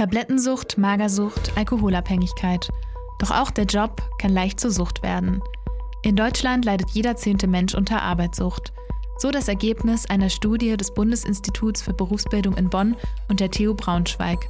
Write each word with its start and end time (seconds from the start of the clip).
Tablettensucht, 0.00 0.78
Magersucht, 0.78 1.58
Alkoholabhängigkeit. 1.58 2.70
Doch 3.18 3.30
auch 3.30 3.50
der 3.50 3.66
Job 3.66 4.00
kann 4.18 4.32
leicht 4.32 4.58
zur 4.58 4.70
Sucht 4.70 5.02
werden. 5.02 5.42
In 6.00 6.16
Deutschland 6.16 6.64
leidet 6.64 6.88
jeder 6.92 7.16
zehnte 7.16 7.46
Mensch 7.46 7.74
unter 7.74 8.00
Arbeitssucht. 8.00 8.72
So 9.18 9.30
das 9.30 9.46
Ergebnis 9.46 10.06
einer 10.06 10.30
Studie 10.30 10.74
des 10.78 10.94
Bundesinstituts 10.94 11.82
für 11.82 11.92
Berufsbildung 11.92 12.56
in 12.56 12.70
Bonn 12.70 12.96
und 13.28 13.40
der 13.40 13.50
TU 13.50 13.74
Braunschweig. 13.74 14.48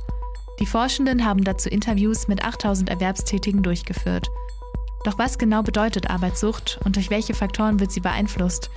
Die 0.61 0.67
Forschenden 0.67 1.25
haben 1.25 1.43
dazu 1.43 1.69
Interviews 1.69 2.29
mit 2.29 2.45
8000 2.45 2.89
Erwerbstätigen 2.89 3.65
durchgeführt. 3.65 4.31
Doch 5.03 5.19
was 5.19 5.37
genau 5.37 5.65
bedeutet 5.65 6.11
Arbeitssucht 6.11 6.79
und 6.85 6.95
durch 6.95 7.11
welche 7.11 7.35
Faktoren 7.35 7.81
wird 7.81 7.91
sie 7.91 7.99
beeinflusst? 7.99 8.71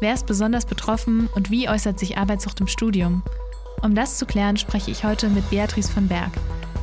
Wer 0.00 0.14
ist 0.14 0.26
besonders 0.26 0.66
betroffen 0.66 1.28
und 1.36 1.52
wie 1.52 1.68
äußert 1.68 2.00
sich 2.00 2.18
Arbeitssucht 2.18 2.58
im 2.58 2.66
Studium? 2.66 3.22
Um 3.82 3.94
das 3.94 4.18
zu 4.18 4.26
klären, 4.26 4.56
spreche 4.56 4.90
ich 4.90 5.04
heute 5.04 5.28
mit 5.28 5.48
Beatrice 5.50 5.92
von 5.92 6.08
Berg. 6.08 6.30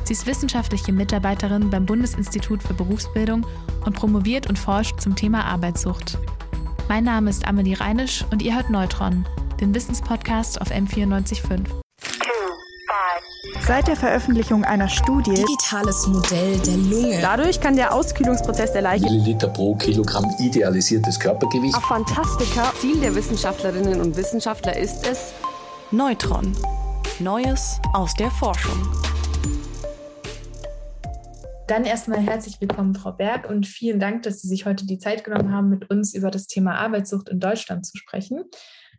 Sie 0.04 0.12
ist 0.12 0.26
wissenschaftliche 0.26 0.92
Mitarbeiterin 0.92 1.70
beim 1.70 1.86
Bundesinstitut 1.86 2.62
für 2.62 2.74
Berufsbildung 2.74 3.46
und 3.84 3.96
promoviert 3.96 4.48
und 4.48 4.58
forscht 4.58 5.00
zum 5.00 5.16
Thema 5.16 5.44
Arbeitssucht. 5.44 6.18
Mein 6.88 7.04
Name 7.04 7.30
ist 7.30 7.46
Amelie 7.46 7.80
Reinisch 7.80 8.24
und 8.30 8.42
ihr 8.42 8.54
hört 8.54 8.68
Neutron, 8.68 9.26
den 9.60 9.74
Wissenspodcast 9.74 10.60
auf 10.60 10.70
M945. 10.70 11.66
Seit 13.66 13.88
der 13.88 13.96
Veröffentlichung 13.96 14.62
einer 14.64 14.90
Studie 14.90 15.32
Digitales 15.32 16.06
Modell 16.06 16.58
der 16.58 16.76
Lunge. 16.76 17.18
Dadurch 17.22 17.58
kann 17.60 17.76
der 17.76 17.94
Auskühlungsprozess 17.94 18.72
der 18.72 18.82
Leiche 18.82 19.04
Milliliter 19.04 19.48
pro 19.48 19.74
Kilogramm 19.76 20.26
idealisiertes 20.38 21.18
Körpergewicht. 21.18 21.74
Fantastika. 21.88 22.72
Ziel 22.78 23.00
der 23.00 23.14
Wissenschaftlerinnen 23.14 24.02
und 24.02 24.16
Wissenschaftler 24.16 24.76
ist 24.76 25.06
es, 25.06 25.32
Neutron. 25.90 26.54
Neues 27.20 27.80
aus 27.92 28.12
der 28.14 28.28
Forschung. 28.28 28.90
Dann 31.68 31.84
erstmal 31.84 32.18
herzlich 32.18 32.60
willkommen, 32.60 32.92
Frau 32.96 33.12
Berg, 33.12 33.48
und 33.48 33.68
vielen 33.68 34.00
Dank, 34.00 34.24
dass 34.24 34.42
Sie 34.42 34.48
sich 34.48 34.66
heute 34.66 34.84
die 34.84 34.98
Zeit 34.98 35.22
genommen 35.22 35.52
haben, 35.52 35.68
mit 35.68 35.88
uns 35.90 36.12
über 36.12 36.32
das 36.32 36.48
Thema 36.48 36.74
Arbeitssucht 36.74 37.28
in 37.28 37.38
Deutschland 37.38 37.86
zu 37.86 37.96
sprechen. 37.96 38.42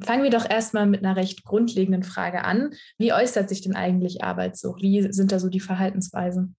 Fangen 0.01 0.23
wir 0.23 0.29
doch 0.29 0.49
erstmal 0.49 0.85
mit 0.85 1.03
einer 1.03 1.17
recht 1.17 1.43
grundlegenden 1.43 2.03
Frage 2.03 2.45
an. 2.45 2.71
Wie 2.97 3.11
äußert 3.11 3.49
sich 3.49 3.61
denn 3.61 3.75
eigentlich 3.75 4.23
Arbeitssucht? 4.23 4.81
Wie 4.81 5.11
sind 5.11 5.33
da 5.33 5.39
so 5.39 5.49
die 5.49 5.59
Verhaltensweisen? 5.59 6.55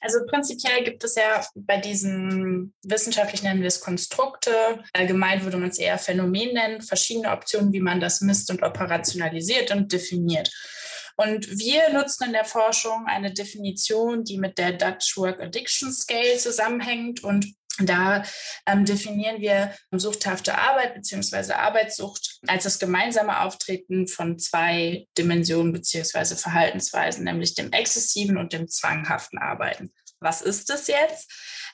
Also 0.00 0.18
prinzipiell 0.26 0.84
gibt 0.84 1.04
es 1.04 1.14
ja 1.14 1.44
bei 1.54 1.76
diesen 1.78 2.74
wissenschaftlich 2.82 3.42
nennen 3.42 3.60
wir 3.60 3.68
es 3.68 3.80
Konstrukte, 3.80 4.52
allgemein 4.92 5.44
würde 5.44 5.58
man 5.58 5.70
es 5.70 5.78
eher 5.78 5.98
Phänomen 5.98 6.54
nennen, 6.54 6.82
verschiedene 6.82 7.30
Optionen, 7.30 7.72
wie 7.72 7.80
man 7.80 8.00
das 8.00 8.20
misst 8.20 8.50
und 8.50 8.62
operationalisiert 8.62 9.70
und 9.70 9.92
definiert. 9.92 10.50
Und 11.16 11.58
wir 11.58 11.90
nutzen 11.92 12.24
in 12.28 12.32
der 12.32 12.46
Forschung 12.46 13.04
eine 13.06 13.32
Definition, 13.32 14.24
die 14.24 14.38
mit 14.38 14.56
der 14.56 14.72
Dutch 14.72 15.18
Work 15.18 15.42
Addiction 15.42 15.92
Scale 15.92 16.38
zusammenhängt 16.38 17.22
und 17.22 17.44
da 17.86 18.22
ähm, 18.66 18.84
definieren 18.84 19.40
wir 19.40 19.74
suchthafte 19.90 20.56
Arbeit 20.56 20.94
bzw. 20.94 21.52
Arbeitssucht 21.52 22.38
als 22.46 22.64
das 22.64 22.78
gemeinsame 22.78 23.40
Auftreten 23.40 24.08
von 24.08 24.38
zwei 24.38 25.06
Dimensionen 25.16 25.72
bzw. 25.72 26.36
Verhaltensweisen, 26.36 27.24
nämlich 27.24 27.54
dem 27.54 27.72
exzessiven 27.72 28.36
und 28.36 28.52
dem 28.52 28.68
zwanghaften 28.68 29.38
Arbeiten. 29.38 29.92
Was 30.20 30.42
ist 30.42 30.68
das 30.68 30.86
jetzt? 30.86 31.30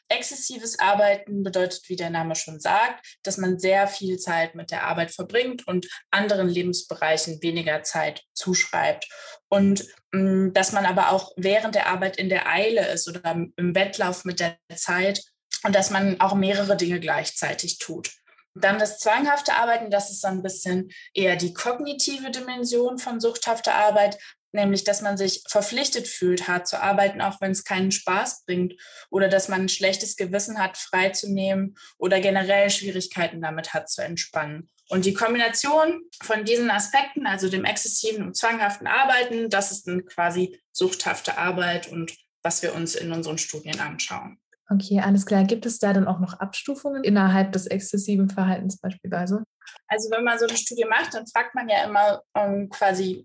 Exzessives 0.08 0.78
Arbeiten 0.78 1.42
bedeutet, 1.42 1.82
wie 1.88 1.96
der 1.96 2.10
Name 2.10 2.36
schon 2.36 2.60
sagt, 2.60 3.04
dass 3.24 3.38
man 3.38 3.58
sehr 3.58 3.88
viel 3.88 4.18
Zeit 4.18 4.54
mit 4.54 4.70
der 4.70 4.84
Arbeit 4.84 5.10
verbringt 5.10 5.66
und 5.66 5.88
anderen 6.10 6.48
Lebensbereichen 6.48 7.42
weniger 7.42 7.82
Zeit 7.82 8.22
zuschreibt. 8.32 9.08
Und 9.48 9.84
mm, 10.12 10.52
dass 10.52 10.72
man 10.72 10.86
aber 10.86 11.10
auch 11.10 11.32
während 11.36 11.74
der 11.74 11.88
Arbeit 11.88 12.18
in 12.18 12.28
der 12.28 12.48
Eile 12.48 12.86
ist 12.88 13.08
oder 13.08 13.32
im 13.56 13.74
Wettlauf 13.74 14.24
mit 14.24 14.38
der 14.38 14.56
Zeit 14.76 15.24
und 15.66 15.74
dass 15.74 15.90
man 15.90 16.20
auch 16.20 16.34
mehrere 16.34 16.76
Dinge 16.76 17.00
gleichzeitig 17.00 17.78
tut. 17.78 18.12
Dann 18.54 18.78
das 18.78 19.00
zwanghafte 19.00 19.54
Arbeiten, 19.54 19.90
das 19.90 20.10
ist 20.10 20.22
so 20.22 20.28
ein 20.28 20.42
bisschen 20.42 20.90
eher 21.12 21.34
die 21.34 21.52
kognitive 21.52 22.30
Dimension 22.30 22.98
von 22.98 23.20
suchthafter 23.20 23.74
Arbeit, 23.74 24.16
nämlich 24.52 24.84
dass 24.84 25.02
man 25.02 25.18
sich 25.18 25.42
verpflichtet 25.48 26.06
fühlt, 26.06 26.46
hart 26.46 26.68
zu 26.68 26.80
arbeiten, 26.80 27.20
auch 27.20 27.40
wenn 27.40 27.50
es 27.50 27.64
keinen 27.64 27.90
Spaß 27.90 28.44
bringt 28.44 28.74
oder 29.10 29.28
dass 29.28 29.48
man 29.48 29.62
ein 29.62 29.68
schlechtes 29.68 30.16
Gewissen 30.16 30.58
hat, 30.58 30.78
freizunehmen 30.78 31.76
oder 31.98 32.20
generell 32.20 32.70
Schwierigkeiten 32.70 33.42
damit 33.42 33.74
hat, 33.74 33.90
zu 33.90 34.02
entspannen. 34.02 34.70
Und 34.88 35.04
die 35.04 35.14
Kombination 35.14 36.00
von 36.22 36.44
diesen 36.44 36.70
Aspekten, 36.70 37.26
also 37.26 37.48
dem 37.48 37.64
exzessiven 37.64 38.24
und 38.24 38.36
zwanghaften 38.36 38.86
Arbeiten, 38.86 39.50
das 39.50 39.72
ist 39.72 39.88
dann 39.88 40.06
quasi 40.06 40.62
suchthafte 40.70 41.36
Arbeit 41.36 41.88
und 41.88 42.16
was 42.42 42.62
wir 42.62 42.72
uns 42.72 42.94
in 42.94 43.10
unseren 43.10 43.38
Studien 43.38 43.80
anschauen. 43.80 44.38
Okay, 44.68 45.00
alles 45.00 45.26
klar. 45.26 45.44
Gibt 45.44 45.64
es 45.64 45.78
da 45.78 45.92
dann 45.92 46.08
auch 46.08 46.18
noch 46.18 46.40
Abstufungen 46.40 47.04
innerhalb 47.04 47.52
des 47.52 47.66
exzessiven 47.66 48.28
Verhaltens 48.28 48.80
beispielsweise? 48.80 49.44
Also 49.88 50.10
wenn 50.10 50.24
man 50.24 50.38
so 50.38 50.46
eine 50.46 50.56
Studie 50.56 50.84
macht, 50.84 51.14
dann 51.14 51.26
fragt 51.26 51.54
man 51.54 51.68
ja 51.68 51.84
immer 51.84 52.22
ähm, 52.34 52.68
quasi 52.68 53.24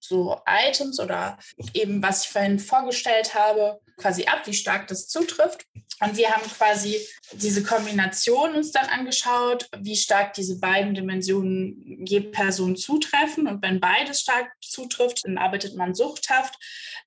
so 0.00 0.40
Items 0.46 1.00
oder 1.00 1.38
eben, 1.74 2.02
was 2.02 2.24
ich 2.24 2.30
vorhin 2.30 2.58
vorgestellt 2.58 3.34
habe, 3.34 3.80
quasi 3.96 4.24
ab, 4.26 4.46
wie 4.46 4.54
stark 4.54 4.86
das 4.88 5.08
zutrifft. 5.08 5.66
Und 6.00 6.16
wir 6.16 6.30
haben 6.30 6.48
quasi 6.48 6.96
diese 7.32 7.62
Kombination 7.62 8.54
uns 8.54 8.70
dann 8.70 8.86
angeschaut, 8.86 9.68
wie 9.78 9.96
stark 9.96 10.34
diese 10.34 10.60
beiden 10.60 10.94
Dimensionen 10.94 12.06
je 12.06 12.20
Person 12.20 12.76
zutreffen. 12.76 13.48
Und 13.48 13.62
wenn 13.62 13.80
beides 13.80 14.20
stark 14.20 14.52
zutrifft, 14.60 15.24
dann 15.24 15.38
arbeitet 15.38 15.76
man 15.76 15.94
suchthaft. 15.94 16.54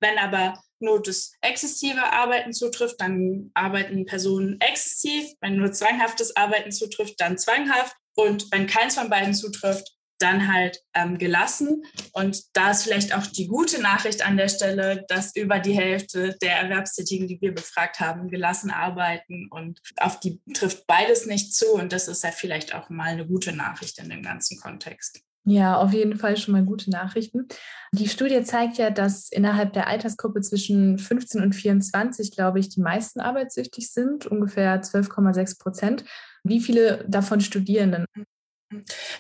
Wenn 0.02 0.18
aber 0.18 0.62
nur 0.80 1.02
das 1.02 1.34
exzessive 1.42 2.12
Arbeiten 2.12 2.54
zutrifft, 2.54 3.00
dann 3.00 3.52
arbeiten 3.54 4.06
Personen 4.06 4.60
exzessiv. 4.60 5.26
Wenn 5.40 5.56
nur 5.56 5.72
zwanghaftes 5.72 6.36
Arbeiten 6.36 6.72
zutrifft, 6.72 7.22
dann 7.22 7.38
zwanghaft. 7.38 7.96
Und 8.16 8.52
wenn 8.52 8.68
keins 8.68 8.96
von 8.96 9.10
beiden 9.10 9.34
zutrifft, 9.34 9.96
dann 10.22 10.52
halt 10.52 10.80
ähm, 10.94 11.18
gelassen. 11.18 11.84
Und 12.14 12.56
da 12.56 12.72
ist 12.72 12.84
vielleicht 12.84 13.16
auch 13.16 13.26
die 13.26 13.48
gute 13.48 13.82
Nachricht 13.82 14.26
an 14.26 14.38
der 14.38 14.50
Stelle, 14.50 15.06
dass 15.08 15.36
über 15.36 15.60
die 15.60 15.74
Hälfte 15.74 16.38
der 16.42 16.58
Erwerbstätigen, 16.58 17.28
die 17.28 17.42
wir 17.42 17.54
befragt 17.54 18.00
haben, 18.00 18.30
gelassen 18.30 18.72
arbeiten 18.72 19.48
und 19.50 19.80
auf 19.98 20.20
die 20.20 20.42
trifft 20.54 20.88
beides 20.88 21.26
nicht 21.26 21.54
zu. 21.54 21.74
Und 21.74 21.94
das 21.94 22.08
ist 22.08 22.24
ja 22.24 22.32
vielleicht 22.32 22.76
auch 22.76 22.90
mal 22.90 23.10
eine 23.10 23.28
gute 23.28 23.54
Nachricht 23.54 24.00
in 24.00 24.10
dem 24.10 24.24
ganzen 24.24 24.58
Kontext. 24.60 25.22
Ja, 25.44 25.78
auf 25.78 25.92
jeden 25.92 26.18
Fall 26.18 26.38
schon 26.38 26.52
mal 26.52 26.64
gute 26.64 26.92
Nachrichten. 26.92 27.48
Die 27.94 28.08
Studie 28.08 28.44
zeigt 28.44 28.78
ja, 28.78 28.92
dass 28.92 29.32
innerhalb 29.32 29.74
der 29.74 29.88
Altersgruppe 29.88 30.42
zwischen 30.42 31.00
15 31.00 31.42
und 31.42 31.54
24, 31.54 32.32
glaube 32.36 32.60
ich, 32.60 32.70
die 32.70 32.82
meisten 32.82 33.20
arbeitssüchtig 33.20 33.92
sind, 33.92 34.28
ungefähr 34.28 34.82
12,6 34.84 35.60
Prozent. 35.60 36.06
Wie 36.44 36.60
viele 36.60 37.06
davon 37.08 37.42
studieren 37.42 37.92
denn? 37.92 38.06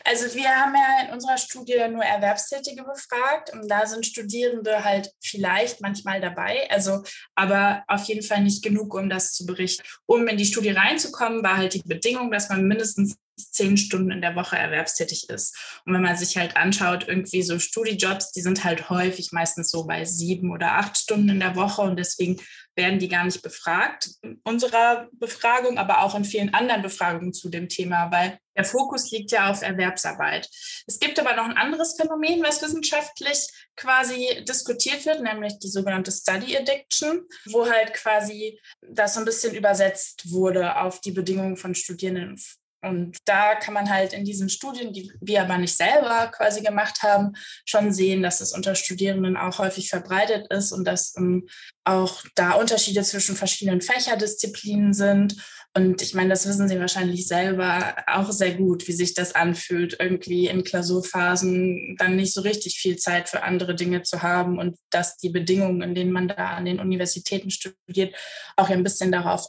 Also 0.03 0.34
wir 0.35 0.50
haben 0.50 0.73
ja 0.75 1.06
in 1.06 1.13
unserer 1.13 1.38
Studie 1.38 1.78
nur 1.89 2.03
Erwerbstätige 2.03 2.84
befragt 2.84 3.51
und 3.53 3.67
da 3.67 3.85
sind 3.85 4.06
Studierende 4.06 4.84
halt 4.84 5.12
vielleicht 5.22 5.81
manchmal 5.81 6.22
dabei, 6.22 6.69
also 6.69 7.03
aber 7.35 7.84
auf 7.88 8.03
jeden 8.06 8.23
Fall 8.23 8.44
nicht 8.44 8.63
genug, 8.63 8.94
um 8.94 9.09
das 9.09 9.34
zu 9.34 9.45
berichten. 9.45 9.84
Um 10.06 10.28
in 10.28 10.38
die 10.38 10.45
Studie 10.45 10.72
reinzukommen, 10.72 11.44
war 11.44 11.57
halt 11.57 11.73
die 11.73 11.84
Bedingung, 11.84 12.31
dass 12.31 12.50
man 12.50 12.67
mindestens 12.67 13.16
zehn 13.50 13.78
Stunden 13.78 14.12
in 14.12 14.22
der 14.22 14.35
Woche 14.35 14.57
erwerbstätig 14.57 15.29
ist. 15.29 15.81
Und 15.85 15.94
wenn 15.94 16.02
man 16.02 16.18
sich 16.18 16.38
halt 16.38 16.56
anschaut, 16.56 17.07
irgendwie 17.07 17.41
so 17.41 17.57
Studijobs, 17.57 18.31
die 18.31 18.41
sind 18.41 18.63
halt 18.63 18.90
häufig 18.90 19.31
meistens 19.31 19.72
so 19.72 19.85
bei 19.85 20.06
sieben 20.06 20.52
oder 20.52 20.74
acht 20.74 20.97
Stunden 20.97 21.29
in 21.29 21.40
der 21.40 21.56
Woche 21.56 21.81
und 21.81 21.97
deswegen 21.97 22.40
werden 22.75 23.00
die 23.00 23.09
gar 23.09 23.25
nicht 23.25 23.41
befragt 23.41 24.09
in 24.22 24.40
unserer 24.44 25.09
Befragung, 25.13 25.78
aber 25.78 26.03
auch 26.03 26.16
in 26.16 26.24
vielen 26.24 26.53
anderen 26.53 26.81
Befragungen 26.81 27.34
zu 27.34 27.50
dem 27.50 27.68
Thema, 27.68 28.12
weil 28.12 28.38
der 28.56 28.66
Fokus 28.66 29.12
liegt 29.12 29.31
ja 29.31 29.50
auf 29.50 29.62
Erwerbsarbeit. 29.62 30.50
Es 30.88 31.00
gibt 31.00 31.19
aber 31.19 31.35
noch 31.35 31.46
ein 31.46 31.58
anderes 31.58 31.96
Phänomen, 31.96 32.44
was 32.44 32.62
wissenschaftlich 32.62 33.47
quasi 33.75 34.44
diskutiert 34.47 35.06
wird, 35.06 35.22
nämlich 35.22 35.58
die 35.59 35.69
sogenannte 35.69 36.12
Study 36.12 36.58
Addiction, 36.58 37.28
wo 37.46 37.70
halt 37.70 37.94
quasi 37.94 38.59
das 38.82 39.14
so 39.14 39.20
ein 39.20 39.26
bisschen 39.26 39.55
übersetzt 39.55 40.32
wurde 40.32 40.78
auf 40.78 40.99
die 41.02 41.11
Bedingungen 41.11 41.58
von 41.58 41.76
Studierenden 41.76 42.37
und 42.83 43.17
da 43.25 43.55
kann 43.55 43.73
man 43.73 43.89
halt 43.89 44.13
in 44.13 44.25
diesen 44.25 44.49
Studien, 44.49 44.91
die 44.91 45.11
wir 45.22 45.43
aber 45.43 45.57
nicht 45.57 45.78
selber 45.78 46.31
quasi 46.35 46.61
gemacht 46.61 47.03
haben, 47.03 47.33
schon 47.66 47.93
sehen, 47.93 48.23
dass 48.23 48.41
es 48.41 48.53
unter 48.53 48.73
Studierenden 48.73 49.37
auch 49.37 49.59
häufig 49.59 49.89
verbreitet 49.89 50.47
ist 50.51 50.72
und 50.72 50.85
dass 50.85 51.13
um, 51.16 51.23
ähm, 51.23 51.49
auch 51.83 52.23
da 52.35 52.53
Unterschiede 52.53 53.01
zwischen 53.03 53.35
verschiedenen 53.35 53.81
Fächerdisziplinen 53.81 54.93
sind. 54.93 55.35
Und 55.73 56.01
ich 56.01 56.13
meine, 56.13 56.29
das 56.29 56.47
wissen 56.47 56.67
Sie 56.67 56.79
wahrscheinlich 56.79 57.28
selber 57.28 57.95
auch 58.07 58.31
sehr 58.31 58.55
gut, 58.55 58.87
wie 58.87 58.91
sich 58.91 59.13
das 59.13 59.35
anfühlt, 59.35 59.97
irgendwie 59.99 60.47
in 60.47 60.63
Klausurphasen 60.63 61.95
dann 61.97 62.17
nicht 62.17 62.34
so 62.34 62.41
richtig 62.41 62.77
viel 62.79 62.97
Zeit 62.97 63.29
für 63.29 63.43
andere 63.43 63.73
Dinge 63.73 64.01
zu 64.01 64.22
haben 64.22 64.59
und 64.59 64.77
dass 64.89 65.17
die 65.17 65.29
Bedingungen, 65.29 65.81
in 65.81 65.95
denen 65.95 66.11
man 66.11 66.27
da 66.27 66.51
an 66.51 66.66
den 66.66 66.79
Universitäten 66.79 67.51
studiert, 67.51 68.16
auch 68.57 68.69
ein 68.69 68.84
bisschen 68.84 69.11
darauf 69.11 69.47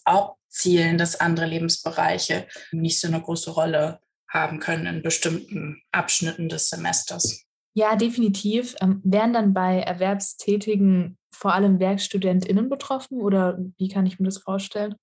abzielen, 0.52 0.98
dass 0.98 1.18
andere 1.18 1.46
Lebensbereiche 1.46 2.46
nicht 2.72 3.00
so 3.00 3.08
eine 3.08 3.20
große 3.20 3.50
Rolle 3.50 4.00
haben 4.28 4.60
können 4.60 4.86
in 4.86 5.02
bestimmten 5.02 5.82
Abschnitten 5.92 6.48
des 6.48 6.68
Semesters. 6.68 7.44
Ja, 7.74 7.96
definitiv. 7.96 8.74
Ähm, 8.80 9.00
wären 9.02 9.32
dann 9.32 9.54
bei 9.54 9.80
Erwerbstätigen 9.80 11.18
vor 11.34 11.54
allem 11.54 11.80
WerkstudentInnen 11.80 12.68
betroffen 12.68 13.20
oder 13.20 13.58
wie 13.78 13.88
kann 13.88 14.04
ich 14.04 14.18
mir 14.18 14.26
das 14.26 14.38
vorstellen? 14.38 14.94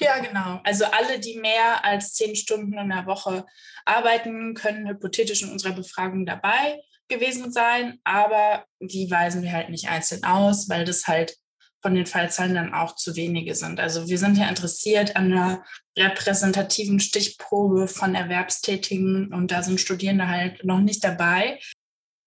Ja, 0.00 0.18
genau. 0.18 0.60
Also 0.62 0.84
alle, 0.84 1.18
die 1.18 1.38
mehr 1.38 1.84
als 1.84 2.12
zehn 2.12 2.36
Stunden 2.36 2.78
in 2.78 2.90
der 2.90 3.06
Woche 3.06 3.46
arbeiten, 3.84 4.54
können 4.54 4.88
hypothetisch 4.88 5.42
in 5.42 5.50
unserer 5.50 5.72
Befragung 5.72 6.24
dabei 6.24 6.80
gewesen 7.08 7.50
sein, 7.50 7.98
aber 8.04 8.66
die 8.80 9.10
weisen 9.10 9.42
wir 9.42 9.52
halt 9.52 9.70
nicht 9.70 9.88
einzeln 9.88 10.22
aus, 10.24 10.68
weil 10.68 10.84
das 10.84 11.06
halt 11.06 11.34
von 11.80 11.94
den 11.94 12.06
Fallzahlen 12.06 12.54
dann 12.54 12.74
auch 12.74 12.96
zu 12.96 13.16
wenige 13.16 13.54
sind. 13.54 13.80
Also 13.80 14.08
wir 14.08 14.18
sind 14.18 14.36
ja 14.36 14.48
interessiert 14.48 15.16
an 15.16 15.32
einer 15.32 15.64
repräsentativen 15.96 17.00
Stichprobe 17.00 17.88
von 17.88 18.14
Erwerbstätigen 18.14 19.32
und 19.32 19.50
da 19.50 19.62
sind 19.62 19.80
Studierende 19.80 20.28
halt 20.28 20.64
noch 20.64 20.80
nicht 20.80 21.04
dabei. 21.04 21.60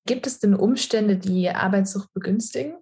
Gibt 0.07 0.25
es 0.25 0.39
denn 0.39 0.55
Umstände, 0.55 1.17
die 1.17 1.49
Arbeitssucht 1.49 2.11
begünstigen? 2.13 2.77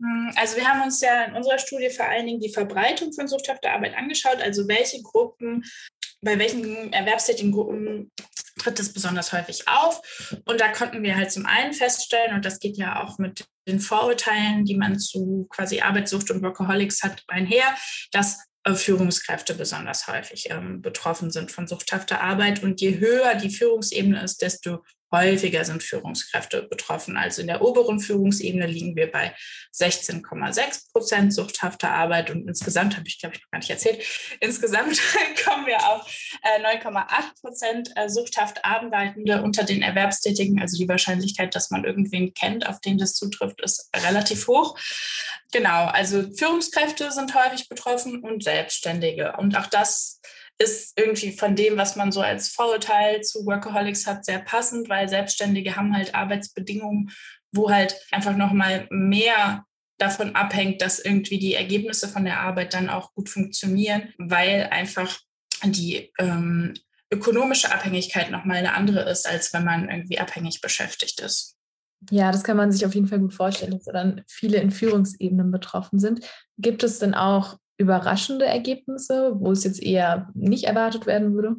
Hm, 0.00 0.32
also 0.36 0.56
wir 0.56 0.66
haben 0.68 0.82
uns 0.82 1.00
ja 1.00 1.24
in 1.24 1.34
unserer 1.34 1.58
Studie 1.58 1.90
vor 1.90 2.06
allen 2.06 2.26
Dingen 2.26 2.40
die 2.40 2.52
Verbreitung 2.52 3.12
von 3.12 3.28
suchthafter 3.28 3.72
Arbeit 3.72 3.96
angeschaut, 3.96 4.40
also 4.40 4.68
welche 4.68 5.02
Gruppen, 5.02 5.64
bei 6.20 6.38
welchen 6.38 6.92
erwerbstätigen 6.92 7.52
Gruppen 7.52 8.10
tritt 8.58 8.80
es 8.80 8.92
besonders 8.92 9.32
häufig 9.32 9.68
auf. 9.68 10.02
Und 10.44 10.60
da 10.60 10.68
konnten 10.68 11.02
wir 11.02 11.16
halt 11.16 11.30
zum 11.30 11.46
einen 11.46 11.72
feststellen, 11.72 12.34
und 12.34 12.44
das 12.44 12.58
geht 12.58 12.76
ja 12.76 13.02
auch 13.02 13.18
mit 13.18 13.46
den 13.68 13.80
Vorurteilen, 13.80 14.64
die 14.64 14.76
man 14.76 14.98
zu 14.98 15.46
quasi 15.50 15.80
Arbeitssucht 15.80 16.30
und 16.30 16.42
Workaholics 16.42 17.02
hat, 17.02 17.22
einher, 17.28 17.66
dass 18.12 18.38
äh, 18.64 18.74
Führungskräfte 18.74 19.54
besonders 19.54 20.08
häufig 20.08 20.50
ähm, 20.50 20.82
betroffen 20.82 21.30
sind 21.30 21.52
von 21.52 21.66
suchthafter 21.66 22.20
Arbeit. 22.20 22.62
Und 22.62 22.80
je 22.80 22.98
höher 22.98 23.34
die 23.34 23.50
Führungsebene 23.50 24.22
ist, 24.22 24.42
desto 24.42 24.82
häufiger 25.10 25.64
sind 25.64 25.82
Führungskräfte 25.82 26.62
betroffen. 26.62 27.16
Also 27.16 27.40
in 27.40 27.48
der 27.48 27.62
oberen 27.62 28.00
Führungsebene 28.00 28.66
liegen 28.66 28.96
wir 28.96 29.10
bei 29.10 29.34
16,6 29.74 30.92
Prozent 30.92 31.34
suchthafter 31.34 31.90
Arbeit 31.90 32.30
und 32.30 32.46
insgesamt, 32.46 32.96
habe 32.96 33.08
ich 33.08 33.18
glaube 33.18 33.36
ich 33.36 33.42
noch 33.42 33.50
gar 33.50 33.58
nicht 33.58 33.70
erzählt, 33.70 34.04
insgesamt 34.40 35.00
kommen 35.44 35.66
wir 35.66 35.78
auf 35.88 36.06
9,8 36.62 36.98
äh, 36.98 37.40
Prozent 37.40 37.90
äh, 37.96 38.08
suchthaft 38.08 38.64
Arbeitende 38.64 39.42
unter 39.42 39.64
den 39.64 39.82
Erwerbstätigen. 39.82 40.60
Also 40.60 40.76
die 40.76 40.88
Wahrscheinlichkeit, 40.88 41.54
dass 41.54 41.70
man 41.70 41.84
irgendwen 41.84 42.34
kennt, 42.34 42.66
auf 42.66 42.80
den 42.80 42.98
das 42.98 43.14
zutrifft, 43.14 43.60
ist 43.60 43.90
relativ 43.96 44.46
hoch. 44.46 44.78
Genau, 45.52 45.86
also 45.86 46.24
Führungskräfte 46.36 47.10
sind 47.10 47.34
häufig 47.34 47.68
betroffen 47.68 48.22
und 48.22 48.44
Selbstständige. 48.44 49.34
Und 49.38 49.56
auch 49.56 49.66
das 49.66 50.17
ist 50.58 50.98
irgendwie 50.98 51.32
von 51.32 51.54
dem, 51.54 51.76
was 51.76 51.96
man 51.96 52.10
so 52.10 52.20
als 52.20 52.48
Vorurteil 52.48 53.22
zu 53.22 53.46
Workaholics 53.46 54.06
hat, 54.06 54.24
sehr 54.24 54.40
passend, 54.40 54.88
weil 54.88 55.08
Selbstständige 55.08 55.76
haben 55.76 55.94
halt 55.96 56.14
Arbeitsbedingungen, 56.14 57.10
wo 57.52 57.70
halt 57.70 57.96
einfach 58.10 58.36
nochmal 58.36 58.86
mehr 58.90 59.64
davon 59.98 60.34
abhängt, 60.34 60.82
dass 60.82 60.98
irgendwie 60.98 61.38
die 61.38 61.54
Ergebnisse 61.54 62.08
von 62.08 62.24
der 62.24 62.40
Arbeit 62.40 62.74
dann 62.74 62.88
auch 62.88 63.14
gut 63.14 63.28
funktionieren, 63.28 64.12
weil 64.18 64.68
einfach 64.70 65.18
die 65.64 66.12
ähm, 66.18 66.74
ökonomische 67.10 67.72
Abhängigkeit 67.72 68.30
nochmal 68.30 68.58
eine 68.58 68.74
andere 68.74 69.08
ist, 69.10 69.28
als 69.28 69.52
wenn 69.52 69.64
man 69.64 69.88
irgendwie 69.88 70.18
abhängig 70.18 70.60
beschäftigt 70.60 71.20
ist. 71.20 71.56
Ja, 72.10 72.30
das 72.30 72.44
kann 72.44 72.56
man 72.56 72.70
sich 72.70 72.86
auf 72.86 72.94
jeden 72.94 73.08
Fall 73.08 73.18
gut 73.18 73.34
vorstellen, 73.34 73.72
dass 73.72 73.84
dann 73.84 74.22
viele 74.28 74.58
in 74.58 74.70
Führungsebenen 74.70 75.50
betroffen 75.50 75.98
sind. 75.98 76.24
Gibt 76.56 76.84
es 76.84 77.00
denn 77.00 77.14
auch 77.14 77.58
überraschende 77.78 78.44
Ergebnisse, 78.44 79.32
wo 79.36 79.52
es 79.52 79.64
jetzt 79.64 79.82
eher 79.82 80.28
nicht 80.34 80.64
erwartet 80.64 81.06
werden 81.06 81.34
würde? 81.34 81.56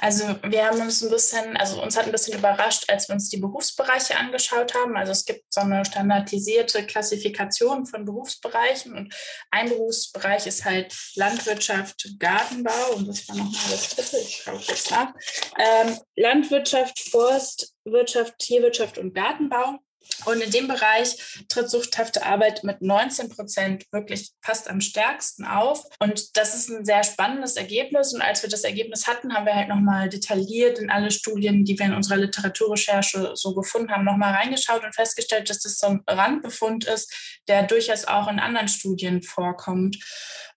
Also 0.00 0.24
wir 0.44 0.66
haben 0.66 0.80
uns 0.80 1.02
ein 1.02 1.10
bisschen, 1.10 1.56
also 1.56 1.82
uns 1.82 1.96
hat 1.96 2.06
ein 2.06 2.12
bisschen 2.12 2.38
überrascht, 2.38 2.84
als 2.88 3.08
wir 3.08 3.14
uns 3.14 3.28
die 3.28 3.38
Berufsbereiche 3.38 4.16
angeschaut 4.16 4.74
haben. 4.74 4.96
Also 4.96 5.12
es 5.12 5.24
gibt 5.24 5.52
so 5.52 5.60
eine 5.60 5.84
standardisierte 5.84 6.84
Klassifikation 6.86 7.84
von 7.84 8.04
Berufsbereichen 8.04 8.94
und 8.94 9.14
ein 9.50 9.68
Berufsbereich 9.68 10.46
ist 10.46 10.64
halt 10.64 10.94
Landwirtschaft, 11.16 12.08
Gartenbau 12.18 12.94
und 12.96 13.08
das 13.08 13.28
war 13.28 13.36
nochmal 13.36 13.70
das 13.70 13.96
dritte, 13.96 14.18
ich 14.18 14.36
schaue 14.36 14.60
jetzt 14.60 14.90
nach. 14.90 15.12
Ähm, 15.58 15.98
Landwirtschaft, 16.16 16.98
Forstwirtschaft, 17.10 18.38
Tierwirtschaft 18.38 18.98
und 18.98 19.14
Gartenbau. 19.14 19.78
Und 20.24 20.40
in 20.40 20.50
dem 20.50 20.68
Bereich 20.68 21.44
tritt 21.48 21.70
suchthafte 21.70 22.24
Arbeit 22.24 22.64
mit 22.64 22.82
19 22.82 23.28
Prozent 23.28 23.84
wirklich 23.92 24.32
fast 24.42 24.68
am 24.68 24.80
stärksten 24.80 25.44
auf. 25.44 25.84
Und 26.00 26.36
das 26.36 26.54
ist 26.54 26.68
ein 26.68 26.84
sehr 26.84 27.04
spannendes 27.04 27.56
Ergebnis. 27.56 28.12
Und 28.12 28.22
als 28.22 28.42
wir 28.42 28.50
das 28.50 28.64
Ergebnis 28.64 29.06
hatten, 29.06 29.34
haben 29.34 29.46
wir 29.46 29.54
halt 29.54 29.68
nochmal 29.68 30.08
detailliert 30.08 30.78
in 30.78 30.90
alle 30.90 31.10
Studien, 31.10 31.64
die 31.64 31.78
wir 31.78 31.86
in 31.86 31.94
unserer 31.94 32.18
Literaturrecherche 32.18 33.32
so 33.34 33.54
gefunden 33.54 33.90
haben, 33.90 34.04
nochmal 34.04 34.34
reingeschaut 34.34 34.84
und 34.84 34.94
festgestellt, 34.94 35.50
dass 35.50 35.60
das 35.60 35.78
so 35.78 35.86
ein 35.88 36.02
Randbefund 36.06 36.84
ist, 36.84 37.40
der 37.48 37.62
durchaus 37.62 38.04
auch 38.04 38.28
in 38.28 38.40
anderen 38.40 38.68
Studien 38.68 39.22
vorkommt. 39.22 39.96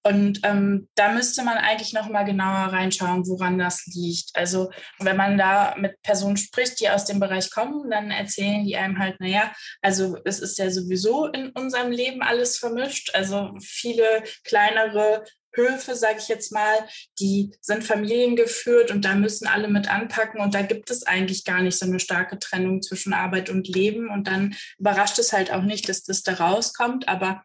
Und 0.03 0.39
ähm, 0.44 0.89
da 0.95 1.12
müsste 1.12 1.44
man 1.44 1.57
eigentlich 1.57 1.94
noch 1.94 2.09
mal 2.09 2.24
genauer 2.24 2.74
reinschauen, 2.74 3.27
woran 3.27 3.59
das 3.59 3.86
liegt. 3.86 4.31
Also 4.36 4.71
wenn 5.00 5.15
man 5.15 5.38
da 5.38 5.75
mit 5.77 6.01
Personen 6.01 6.38
spricht, 6.38 6.80
die 6.80 6.89
aus 6.89 7.06
dem 7.06 7.19
Bereich 7.19 7.51
kommen, 7.51 7.89
dann 7.89 8.09
erzählen 8.09 8.65
die 8.65 8.77
einem 8.77 8.98
halt, 8.98 9.19
naja, 9.19 9.51
also 9.81 10.18
es 10.25 10.39
ist 10.39 10.57
ja 10.57 10.71
sowieso 10.71 11.27
in 11.27 11.50
unserem 11.50 11.92
Leben 11.92 12.24
alles 12.24 12.57
vermischt. 12.57 13.13
Also 13.13 13.51
viele 13.59 14.24
kleinere 14.44 15.24
Höfe, 15.53 15.95
sage 15.95 16.18
ich 16.19 16.27
jetzt 16.30 16.51
mal, 16.51 16.88
die 17.19 17.51
sind 17.62 17.83
familiengeführt 17.83 18.89
und 18.89 19.03
da 19.03 19.15
müssen 19.15 19.48
alle 19.48 19.68
mit 19.68 19.94
anpacken 19.94 20.39
und 20.39 20.53
da 20.53 20.62
gibt 20.62 20.89
es 20.89 21.03
eigentlich 21.03 21.44
gar 21.44 21.62
nicht 21.62 21.77
so 21.77 21.86
eine 21.86 22.00
starke 22.00 22.39
Trennung 22.39 22.81
zwischen 22.81 23.13
Arbeit 23.13 23.50
und 23.50 23.68
Leben 23.68 24.09
und 24.09 24.27
dann 24.27 24.56
überrascht 24.80 25.19
es 25.19 25.33
halt 25.33 25.51
auch 25.51 25.63
nicht, 25.63 25.89
dass 25.89 26.03
das 26.03 26.24
da 26.24 26.33
rauskommt, 26.33 27.07
aber 27.09 27.44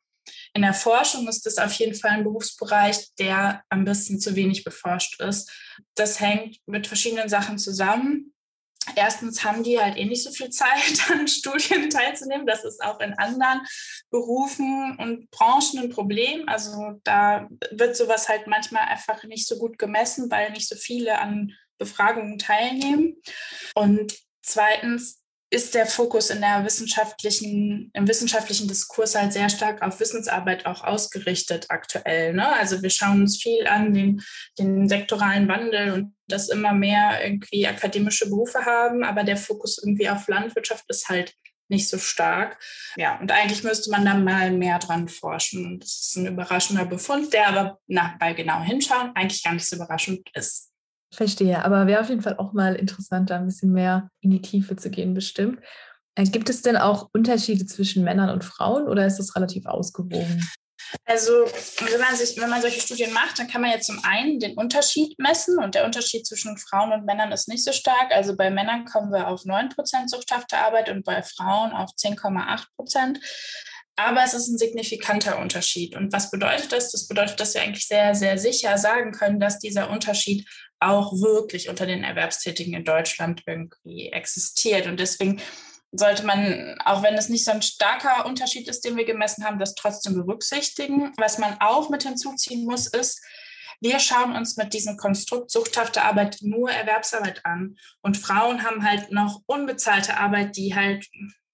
in 0.57 0.63
der 0.63 0.73
Forschung 0.73 1.29
ist 1.29 1.45
das 1.45 1.59
auf 1.59 1.73
jeden 1.75 1.95
Fall 1.95 2.13
ein 2.13 2.25
Berufsbereich, 2.25 3.15
der 3.19 3.63
ein 3.69 3.85
bisschen 3.85 4.19
zu 4.19 4.35
wenig 4.37 4.65
beforscht 4.65 5.21
ist. 5.21 5.53
Das 5.95 6.19
hängt 6.19 6.57
mit 6.65 6.87
verschiedenen 6.87 7.29
Sachen 7.29 7.59
zusammen. 7.59 8.33
Erstens 8.95 9.45
haben 9.45 9.63
die 9.63 9.79
halt 9.79 9.99
eh 9.99 10.07
nicht 10.07 10.23
so 10.23 10.31
viel 10.31 10.49
Zeit, 10.49 11.11
an 11.11 11.29
Studien 11.29 11.91
teilzunehmen. 11.91 12.47
Das 12.47 12.65
ist 12.65 12.83
auch 12.83 13.01
in 13.01 13.13
anderen 13.19 13.67
Berufen 14.09 14.97
und 14.99 15.31
Branchen 15.31 15.79
ein 15.79 15.91
Problem. 15.91 16.49
Also 16.49 16.99
da 17.05 17.49
wird 17.73 17.95
sowas 17.95 18.31
halt 18.31 18.47
manchmal 18.47 18.89
einfach 18.89 19.25
nicht 19.25 19.47
so 19.47 19.59
gut 19.59 19.79
gemessen, 19.79 20.31
weil 20.31 20.53
nicht 20.53 20.71
so 20.71 20.77
viele 20.77 21.19
an 21.19 21.53
Befragungen 21.77 22.39
teilnehmen. 22.39 23.21
Und 23.75 24.17
zweitens 24.41 25.21
ist 25.57 25.75
der 25.75 25.87
Fokus 25.87 26.29
in 26.29 26.43
der 26.43 26.67
wissenschaftlichen, 26.67 27.91
im 27.95 28.07
wissenschaftlichen 28.07 28.69
Diskurs 28.69 29.15
halt 29.15 29.33
sehr 29.33 29.49
stark 29.49 29.81
auf 29.81 29.99
Wissensarbeit 30.01 30.67
auch 30.67 30.85
ausgerichtet 30.85 31.67
aktuell. 31.71 32.35
Ne? 32.35 32.47
Also 32.47 32.83
wir 32.83 32.91
schauen 32.91 33.23
uns 33.23 33.43
viel 33.43 33.67
an, 33.67 33.95
den, 33.95 34.23
den 34.59 34.87
sektoralen 34.87 35.49
Wandel 35.49 35.93
und 35.93 36.15
dass 36.29 36.51
immer 36.51 36.75
mehr 36.75 37.25
irgendwie 37.25 37.67
akademische 37.67 38.29
Berufe 38.29 38.67
haben, 38.67 39.03
aber 39.03 39.25
der 39.25 39.39
Fokus 39.39 39.79
irgendwie 39.83 40.11
auf 40.11 40.29
Landwirtschaft 40.29 40.85
ist 40.89 41.09
halt 41.09 41.35
nicht 41.69 41.89
so 41.89 41.97
stark. 41.97 42.63
Ja, 42.97 43.19
und 43.19 43.33
eigentlich 43.33 43.65
müsste 43.65 43.91
man 43.91 44.05
da 44.05 44.13
mal 44.13 44.53
mehr 44.53 44.79
dran 44.79 45.09
forschen. 45.09 45.81
Das 45.81 45.89
ist 45.89 46.17
ein 46.17 46.27
überraschender 46.27 46.85
Befund, 46.85 47.33
der 47.33 47.49
aber 47.49 47.79
nach, 47.87 48.19
bei 48.19 48.35
genau 48.35 48.61
hinschauen 48.61 49.13
eigentlich 49.15 49.43
gar 49.43 49.55
nicht 49.55 49.67
so 49.67 49.77
überraschend 49.77 50.29
ist. 50.35 50.71
Verstehe, 51.17 51.65
aber 51.65 51.87
wäre 51.87 52.03
auf 52.03 52.11
jeden 52.11 52.21
Fall 52.21 52.37
auch 52.37 52.53
mal 52.53 52.75
interessant, 52.75 53.31
da 53.31 53.37
ein 53.37 53.47
bisschen 53.47 53.73
mehr 53.73 54.11
in 54.21 54.31
die 54.31 54.43
Tiefe 54.43 54.77
zu 54.77 54.91
gehen, 54.91 55.15
bestimmt. 55.15 55.61
Äh, 56.15 56.25
gibt 56.25 56.51
es 56.51 56.61
denn 56.61 56.77
auch 56.77 57.09
Unterschiede 57.15 57.65
zwischen 57.65 58.05
Männern 58.05 58.29
und 58.29 58.45
Frauen 58.45 58.87
oder 58.87 59.07
ist 59.07 59.17
das 59.17 59.35
relativ 59.35 59.65
ausgewogen? 59.65 60.47
Also, 61.07 61.33
wenn 61.33 62.01
man, 62.01 62.15
sich, 62.15 62.39
wenn 62.39 62.51
man 62.51 62.61
solche 62.61 62.81
Studien 62.81 63.13
macht, 63.13 63.39
dann 63.39 63.49
kann 63.49 63.63
man 63.63 63.71
jetzt 63.71 63.87
zum 63.87 63.99
einen 64.05 64.39
den 64.39 64.57
Unterschied 64.57 65.19
messen 65.19 65.59
und 65.59 65.75
der 65.75 65.87
Unterschied 65.87 66.27
zwischen 66.27 66.59
Frauen 66.59 66.93
und 66.93 67.07
Männern 67.07 67.33
ist 67.33 67.49
nicht 67.49 67.65
so 67.65 67.73
stark. 67.73 68.13
Also 68.13 68.37
bei 68.37 68.51
Männern 68.51 68.85
kommen 68.85 69.11
wir 69.11 69.29
auf 69.29 69.43
9% 69.43 70.09
suchthafte 70.09 70.59
Arbeit 70.59 70.91
und 70.91 71.05
bei 71.05 71.23
Frauen 71.23 71.73
auf 71.73 71.91
10,8%. 71.99 73.19
Aber 73.97 74.23
es 74.23 74.35
ist 74.35 74.49
ein 74.49 74.59
signifikanter 74.59 75.39
Unterschied. 75.39 75.97
Und 75.97 76.13
was 76.13 76.31
bedeutet 76.31 76.71
das? 76.71 76.93
Das 76.93 77.09
bedeutet, 77.09 77.41
dass 77.41 77.55
wir 77.55 77.63
eigentlich 77.63 77.89
sehr, 77.89 78.15
sehr 78.15 78.37
sicher 78.37 78.77
sagen 78.77 79.13
können, 79.13 79.41
dass 79.41 79.59
dieser 79.59 79.91
Unterschied 79.91 80.47
auch 80.81 81.13
wirklich 81.13 81.69
unter 81.69 81.87
den 81.87 82.05
Erwerbstätigen 82.05 82.75
in 82.75 82.85
Deutschland 82.85 83.43
irgendwie 83.47 84.13
existiert. 84.13 84.87
Und 84.87 85.01
deswegen 85.01 85.41
sollte 85.93 86.25
man, 86.25 86.77
auch 86.85 87.03
wenn 87.03 87.15
es 87.15 87.29
nicht 87.29 87.45
so 87.45 87.53
ein 87.53 87.63
starker 87.63 88.27
Unterschied 88.27 88.69
ist, 88.69 88.85
den 88.85 88.97
wir 88.97 89.05
gemessen 89.05 89.45
haben, 89.45 89.59
das 89.59 89.75
trotzdem 89.75 90.15
berücksichtigen. 90.15 91.13
Was 91.17 91.39
man 91.39 91.57
auch 91.61 91.89
mit 91.89 92.03
hinzuziehen 92.03 92.65
muss, 92.65 92.87
ist, 92.87 93.23
wir 93.81 93.99
schauen 93.99 94.35
uns 94.35 94.57
mit 94.57 94.73
diesem 94.73 94.97
Konstrukt 94.97 95.51
suchthafte 95.51 96.03
Arbeit 96.03 96.39
nur 96.41 96.71
Erwerbsarbeit 96.71 97.45
an. 97.45 97.77
Und 98.03 98.17
Frauen 98.17 98.63
haben 98.63 98.85
halt 98.85 99.13
noch 99.13 99.43
unbezahlte 99.47 100.17
Arbeit, 100.17 100.57
die 100.57 100.75
halt 100.75 101.07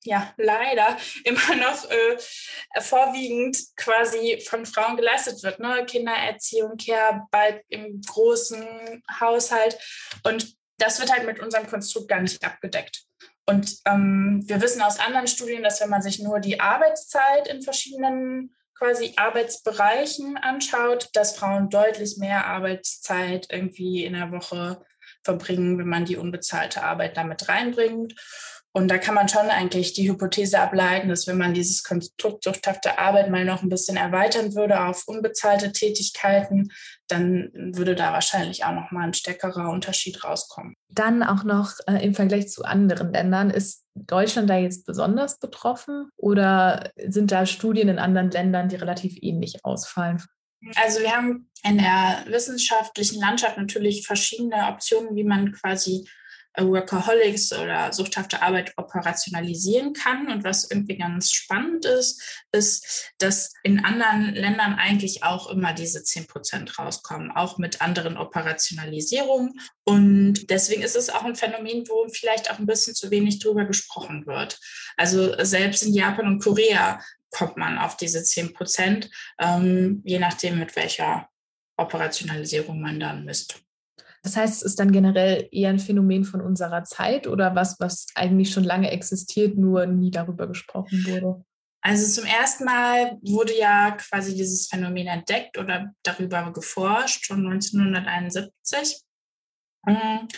ja 0.04 0.32
leider 0.36 0.96
immer 1.24 1.56
noch 1.56 1.90
äh, 1.90 2.80
vorwiegend 2.80 3.56
quasi 3.76 4.42
von 4.46 4.66
Frauen 4.66 4.96
geleistet 4.96 5.42
wird. 5.42 5.58
Ne? 5.60 5.84
Kindererziehung, 5.86 6.76
Care-Arbeit 6.76 7.64
im 7.68 8.00
großen 8.00 9.02
Haushalt. 9.20 9.78
Und 10.24 10.56
das 10.78 10.98
wird 11.00 11.12
halt 11.12 11.26
mit 11.26 11.40
unserem 11.40 11.66
Konstrukt 11.66 12.08
gar 12.08 12.20
nicht 12.20 12.44
abgedeckt. 12.44 13.04
Und 13.46 13.78
ähm, 13.86 14.42
wir 14.46 14.60
wissen 14.60 14.82
aus 14.82 15.00
anderen 15.00 15.26
Studien, 15.26 15.62
dass 15.62 15.80
wenn 15.80 15.90
man 15.90 16.02
sich 16.02 16.20
nur 16.20 16.40
die 16.40 16.60
Arbeitszeit 16.60 17.48
in 17.48 17.62
verschiedenen 17.62 18.54
quasi 18.74 19.12
Arbeitsbereichen 19.16 20.36
anschaut, 20.36 21.08
dass 21.12 21.36
Frauen 21.36 21.68
deutlich 21.68 22.16
mehr 22.18 22.46
Arbeitszeit 22.46 23.46
irgendwie 23.50 24.04
in 24.04 24.14
der 24.14 24.32
Woche 24.32 24.84
verbringen, 25.22 25.78
wenn 25.78 25.88
man 25.88 26.04
die 26.04 26.16
unbezahlte 26.16 26.82
Arbeit 26.82 27.16
damit 27.16 27.48
reinbringt. 27.48 28.14
Und 28.74 28.88
da 28.88 28.96
kann 28.96 29.14
man 29.14 29.28
schon 29.28 29.48
eigentlich 29.50 29.92
die 29.92 30.08
Hypothese 30.08 30.58
ableiten, 30.58 31.10
dass 31.10 31.26
wenn 31.26 31.36
man 31.36 31.52
dieses 31.52 31.82
Konstrukt 31.82 32.44
suchthafte 32.44 32.98
Arbeit 32.98 33.30
mal 33.30 33.44
noch 33.44 33.62
ein 33.62 33.68
bisschen 33.68 33.98
erweitern 33.98 34.54
würde 34.54 34.80
auf 34.80 35.06
unbezahlte 35.06 35.72
Tätigkeiten, 35.72 36.72
dann 37.06 37.50
würde 37.54 37.94
da 37.94 38.12
wahrscheinlich 38.12 38.64
auch 38.64 38.72
noch 38.72 38.90
mal 38.90 39.04
ein 39.04 39.14
stärkerer 39.14 39.68
Unterschied 39.68 40.24
rauskommen. 40.24 40.74
Dann 40.88 41.22
auch 41.22 41.44
noch 41.44 41.72
äh, 41.86 42.02
im 42.02 42.14
Vergleich 42.14 42.48
zu 42.48 42.64
anderen 42.64 43.12
Ländern, 43.12 43.50
ist 43.50 43.84
Deutschland 43.94 44.48
da 44.48 44.56
jetzt 44.56 44.86
besonders 44.86 45.38
betroffen 45.38 46.08
oder 46.16 46.90
sind 47.06 47.30
da 47.30 47.44
Studien 47.44 47.90
in 47.90 47.98
anderen 47.98 48.30
Ländern, 48.30 48.70
die 48.70 48.76
relativ 48.76 49.18
ähnlich 49.20 49.64
ausfallen? 49.64 50.22
Also 50.76 51.00
wir 51.00 51.14
haben 51.14 51.50
in 51.64 51.78
der 51.78 52.24
wissenschaftlichen 52.26 53.20
Landschaft 53.20 53.58
natürlich 53.58 54.06
verschiedene 54.06 54.68
Optionen, 54.68 55.14
wie 55.14 55.24
man 55.24 55.52
quasi 55.52 56.08
Workaholics 56.58 57.52
oder 57.52 57.92
suchthafte 57.92 58.42
Arbeit 58.42 58.72
operationalisieren 58.76 59.92
kann. 59.92 60.30
Und 60.30 60.44
was 60.44 60.70
irgendwie 60.70 60.98
ganz 60.98 61.30
spannend 61.32 61.84
ist, 61.84 62.44
ist, 62.52 63.12
dass 63.18 63.52
in 63.62 63.84
anderen 63.84 64.34
Ländern 64.34 64.74
eigentlich 64.74 65.24
auch 65.24 65.48
immer 65.48 65.72
diese 65.72 66.02
10 66.02 66.26
Prozent 66.26 66.78
rauskommen, 66.78 67.30
auch 67.30 67.58
mit 67.58 67.80
anderen 67.80 68.16
Operationalisierungen. 68.16 69.58
Und 69.84 70.50
deswegen 70.50 70.82
ist 70.82 70.96
es 70.96 71.10
auch 71.10 71.24
ein 71.24 71.36
Phänomen, 71.36 71.88
wo 71.88 72.06
vielleicht 72.08 72.50
auch 72.50 72.58
ein 72.58 72.66
bisschen 72.66 72.94
zu 72.94 73.10
wenig 73.10 73.38
drüber 73.38 73.64
gesprochen 73.64 74.26
wird. 74.26 74.58
Also 74.96 75.34
selbst 75.44 75.82
in 75.82 75.94
Japan 75.94 76.26
und 76.26 76.42
Korea 76.42 77.00
kommt 77.30 77.56
man 77.56 77.78
auf 77.78 77.96
diese 77.96 78.22
10 78.22 78.52
Prozent, 78.52 79.10
ähm, 79.38 80.02
je 80.04 80.18
nachdem, 80.18 80.58
mit 80.58 80.76
welcher 80.76 81.28
Operationalisierung 81.76 82.80
man 82.80 83.00
dann 83.00 83.24
misst. 83.24 83.62
Das 84.22 84.36
heißt, 84.36 84.56
es 84.56 84.62
ist 84.62 84.78
dann 84.78 84.92
generell 84.92 85.48
eher 85.50 85.70
ein 85.70 85.80
Phänomen 85.80 86.24
von 86.24 86.40
unserer 86.40 86.84
Zeit 86.84 87.26
oder 87.26 87.54
was, 87.54 87.80
was 87.80 88.06
eigentlich 88.14 88.52
schon 88.52 88.64
lange 88.64 88.90
existiert, 88.90 89.58
nur 89.58 89.86
nie 89.86 90.10
darüber 90.10 90.46
gesprochen 90.46 91.04
wurde? 91.06 91.44
Also 91.84 92.20
zum 92.20 92.30
ersten 92.30 92.64
Mal 92.64 93.18
wurde 93.22 93.58
ja 93.58 93.90
quasi 93.92 94.36
dieses 94.36 94.68
Phänomen 94.68 95.08
entdeckt 95.08 95.58
oder 95.58 95.92
darüber 96.04 96.52
geforscht, 96.52 97.26
schon 97.26 97.44
1971. 97.44 99.02
Mm, 99.84 100.28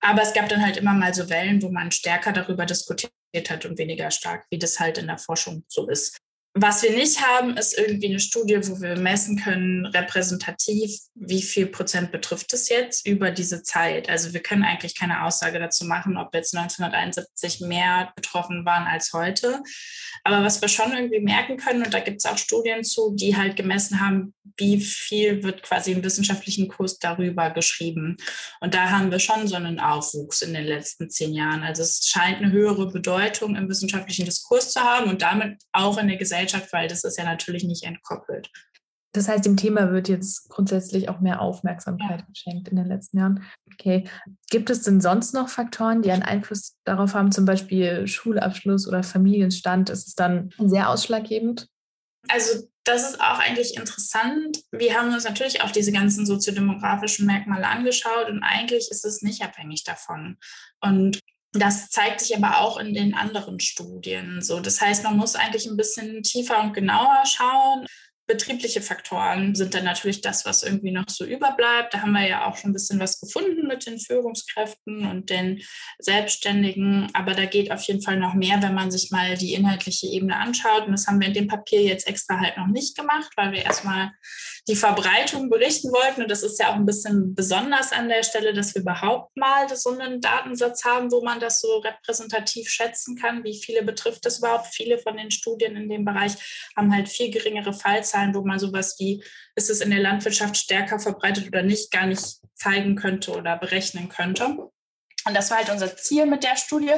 aber 0.00 0.22
es 0.22 0.34
gab 0.34 0.50
dann 0.50 0.62
halt 0.62 0.76
immer 0.76 0.92
mal 0.92 1.14
so 1.14 1.30
Wellen, 1.30 1.62
wo 1.62 1.70
man 1.70 1.90
stärker 1.90 2.32
darüber 2.32 2.66
diskutiert 2.66 3.10
hat 3.48 3.64
und 3.64 3.78
weniger 3.78 4.10
stark, 4.10 4.44
wie 4.50 4.58
das 4.58 4.78
halt 4.78 4.98
in 4.98 5.06
der 5.06 5.16
Forschung 5.16 5.64
so 5.68 5.88
ist. 5.88 6.18
Was 6.58 6.82
wir 6.82 6.92
nicht 6.92 7.20
haben, 7.20 7.58
ist 7.58 7.76
irgendwie 7.76 8.06
eine 8.08 8.18
Studie, 8.18 8.58
wo 8.62 8.80
wir 8.80 8.96
messen 8.96 9.36
können, 9.36 9.84
repräsentativ, 9.84 10.90
wie 11.14 11.42
viel 11.42 11.66
Prozent 11.66 12.12
betrifft 12.12 12.50
es 12.54 12.70
jetzt 12.70 13.06
über 13.06 13.30
diese 13.30 13.62
Zeit. 13.62 14.08
Also 14.08 14.32
wir 14.32 14.40
können 14.40 14.64
eigentlich 14.64 14.94
keine 14.94 15.24
Aussage 15.24 15.58
dazu 15.58 15.84
machen, 15.84 16.16
ob 16.16 16.34
jetzt 16.34 16.56
1971 16.56 17.60
mehr 17.60 18.10
betroffen 18.16 18.64
waren 18.64 18.86
als 18.86 19.12
heute. 19.12 19.62
Aber 20.24 20.42
was 20.42 20.62
wir 20.62 20.68
schon 20.68 20.92
irgendwie 20.92 21.20
merken 21.20 21.58
können, 21.58 21.82
und 21.82 21.92
da 21.92 22.00
gibt 22.00 22.24
es 22.24 22.24
auch 22.24 22.38
Studien 22.38 22.84
zu, 22.84 23.14
die 23.14 23.36
halt 23.36 23.56
gemessen 23.56 24.00
haben, 24.00 24.32
wie 24.56 24.80
viel 24.80 25.42
wird 25.42 25.62
quasi 25.62 25.92
im 25.92 26.02
wissenschaftlichen 26.02 26.68
Kurs 26.68 26.98
darüber 26.98 27.50
geschrieben. 27.50 28.16
Und 28.60 28.72
da 28.72 28.88
haben 28.88 29.10
wir 29.10 29.18
schon 29.18 29.46
so 29.46 29.56
einen 29.56 29.78
Aufwuchs 29.78 30.40
in 30.40 30.54
den 30.54 30.64
letzten 30.64 31.10
zehn 31.10 31.34
Jahren. 31.34 31.62
Also 31.62 31.82
es 31.82 32.06
scheint 32.06 32.38
eine 32.38 32.50
höhere 32.50 32.90
Bedeutung 32.90 33.56
im 33.56 33.68
wissenschaftlichen 33.68 34.24
Diskurs 34.24 34.72
zu 34.72 34.80
haben 34.80 35.10
und 35.10 35.20
damit 35.20 35.58
auch 35.72 35.98
in 35.98 36.08
der 36.08 36.16
Gesellschaft, 36.16 36.45
weil 36.72 36.88
das 36.88 37.04
ist 37.04 37.18
ja 37.18 37.24
natürlich 37.24 37.64
nicht 37.64 37.84
entkoppelt. 37.84 38.50
Das 39.16 39.28
heißt, 39.28 39.46
dem 39.46 39.56
Thema 39.56 39.92
wird 39.92 40.08
jetzt 40.08 40.50
grundsätzlich 40.50 41.08
auch 41.08 41.20
mehr 41.20 41.40
Aufmerksamkeit 41.40 42.20
ja. 42.20 42.26
geschenkt 42.26 42.68
in 42.68 42.76
den 42.76 42.86
letzten 42.86 43.18
Jahren. 43.18 43.42
Okay. 43.72 44.04
Gibt 44.50 44.68
es 44.68 44.82
denn 44.82 45.00
sonst 45.00 45.32
noch 45.32 45.48
Faktoren, 45.48 46.02
die 46.02 46.10
einen 46.10 46.22
Einfluss 46.22 46.76
darauf 46.84 47.14
haben, 47.14 47.32
zum 47.32 47.46
Beispiel 47.46 48.06
Schulabschluss 48.06 48.86
oder 48.86 49.02
Familienstand? 49.02 49.88
Ist 49.88 50.08
es 50.08 50.14
dann 50.14 50.50
sehr 50.58 50.90
ausschlaggebend? 50.90 51.66
Also 52.28 52.68
das 52.84 53.10
ist 53.10 53.20
auch 53.20 53.38
eigentlich 53.38 53.76
interessant. 53.76 54.58
Wir 54.70 54.94
haben 54.94 55.12
uns 55.12 55.24
natürlich 55.24 55.62
auch 55.62 55.70
diese 55.70 55.92
ganzen 55.92 56.26
soziodemografischen 56.26 57.26
Merkmale 57.26 57.66
angeschaut 57.66 58.28
und 58.28 58.42
eigentlich 58.42 58.90
ist 58.90 59.04
es 59.04 59.22
nicht 59.22 59.42
abhängig 59.42 59.84
davon. 59.84 60.36
Und 60.80 61.20
das 61.60 61.88
zeigt 61.90 62.20
sich 62.20 62.36
aber 62.36 62.60
auch 62.60 62.78
in 62.78 62.94
den 62.94 63.14
anderen 63.14 63.60
Studien 63.60 64.40
so. 64.42 64.60
Das 64.60 64.80
heißt, 64.80 65.04
man 65.04 65.16
muss 65.16 65.36
eigentlich 65.36 65.66
ein 65.66 65.76
bisschen 65.76 66.22
tiefer 66.22 66.62
und 66.62 66.72
genauer 66.72 67.24
schauen 67.24 67.86
betriebliche 68.26 68.82
Faktoren 68.82 69.54
sind 69.54 69.74
dann 69.74 69.84
natürlich 69.84 70.20
das, 70.20 70.44
was 70.44 70.62
irgendwie 70.62 70.90
noch 70.90 71.08
so 71.08 71.24
überbleibt. 71.24 71.94
Da 71.94 72.02
haben 72.02 72.12
wir 72.12 72.26
ja 72.26 72.46
auch 72.46 72.56
schon 72.56 72.70
ein 72.70 72.72
bisschen 72.72 72.98
was 72.98 73.20
gefunden 73.20 73.66
mit 73.66 73.86
den 73.86 74.00
Führungskräften 74.00 75.06
und 75.06 75.30
den 75.30 75.62
Selbstständigen. 75.98 77.08
Aber 77.12 77.34
da 77.34 77.46
geht 77.46 77.70
auf 77.70 77.82
jeden 77.82 78.02
Fall 78.02 78.18
noch 78.18 78.34
mehr, 78.34 78.60
wenn 78.62 78.74
man 78.74 78.90
sich 78.90 79.10
mal 79.10 79.36
die 79.36 79.54
inhaltliche 79.54 80.08
Ebene 80.08 80.36
anschaut. 80.36 80.86
Und 80.86 80.92
das 80.92 81.06
haben 81.06 81.20
wir 81.20 81.28
in 81.28 81.34
dem 81.34 81.46
Papier 81.46 81.82
jetzt 81.82 82.08
extra 82.08 82.40
halt 82.40 82.56
noch 82.56 82.66
nicht 82.66 82.96
gemacht, 82.96 83.30
weil 83.36 83.52
wir 83.52 83.64
erstmal 83.64 84.10
die 84.68 84.76
Verbreitung 84.76 85.48
berichten 85.48 85.92
wollten. 85.92 86.22
Und 86.22 86.30
das 86.30 86.42
ist 86.42 86.58
ja 86.58 86.70
auch 86.70 86.74
ein 86.74 86.86
bisschen 86.86 87.34
besonders 87.34 87.92
an 87.92 88.08
der 88.08 88.24
Stelle, 88.24 88.52
dass 88.52 88.74
wir 88.74 88.82
überhaupt 88.82 89.36
mal 89.36 89.68
so 89.74 89.90
einen 89.90 90.20
Datensatz 90.20 90.84
haben, 90.84 91.12
wo 91.12 91.22
man 91.22 91.38
das 91.38 91.60
so 91.60 91.78
repräsentativ 91.78 92.68
schätzen 92.68 93.16
kann. 93.16 93.44
Wie 93.44 93.60
viele 93.62 93.82
betrifft 93.82 94.26
das 94.26 94.38
überhaupt? 94.38 94.66
Viele 94.74 94.98
von 94.98 95.16
den 95.16 95.30
Studien 95.30 95.76
in 95.76 95.88
dem 95.88 96.04
Bereich 96.04 96.32
haben 96.76 96.92
halt 96.94 97.08
viel 97.08 97.30
geringere 97.30 97.72
Fallzahlen 97.72 98.26
Zahlen, 98.26 98.34
wo 98.34 98.46
man 98.46 98.58
sowas 98.58 98.96
wie, 98.98 99.22
ist 99.54 99.70
es 99.70 99.80
in 99.80 99.90
der 99.90 100.00
Landwirtschaft 100.00 100.56
stärker 100.56 100.98
verbreitet 100.98 101.46
oder 101.48 101.62
nicht, 101.62 101.90
gar 101.90 102.06
nicht 102.06 102.36
zeigen 102.54 102.96
könnte 102.96 103.32
oder 103.32 103.56
berechnen 103.56 104.08
könnte. 104.08 104.46
Und 104.46 105.34
das 105.34 105.50
war 105.50 105.58
halt 105.58 105.70
unser 105.70 105.96
Ziel 105.96 106.26
mit 106.26 106.44
der 106.44 106.56
Studie. 106.56 106.92